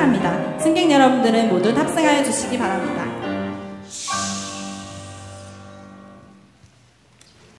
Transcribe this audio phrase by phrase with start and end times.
[0.00, 0.58] 축원합니다.
[0.58, 3.09] 승객 여러분들은 모두 탑승하여 주시기 바랍니다.